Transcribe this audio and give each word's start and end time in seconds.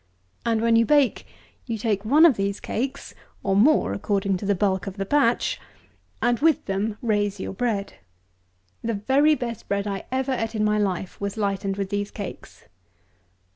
And, 0.47 0.61
when 0.61 0.75
you 0.75 0.83
bake, 0.83 1.27
you 1.67 1.77
take 1.77 2.03
one 2.03 2.25
of 2.25 2.35
these 2.35 2.59
cakes 2.59 3.13
(or 3.43 3.55
more 3.55 3.93
according 3.93 4.35
to 4.37 4.47
the 4.47 4.55
bulk 4.55 4.87
of 4.87 4.97
the 4.97 5.05
batch) 5.05 5.61
and 6.23 6.39
with 6.39 6.65
them 6.65 6.97
raise 7.03 7.39
your 7.39 7.53
bread. 7.53 7.93
The 8.83 8.95
very 8.95 9.35
best 9.35 9.67
bread 9.67 9.85
I 9.85 10.07
ever 10.11 10.31
ate 10.31 10.55
in 10.55 10.65
my 10.65 10.79
life 10.79 11.21
was 11.21 11.37
lightened 11.37 11.77
with 11.77 11.91
these 11.91 12.09
cakes. 12.09 12.67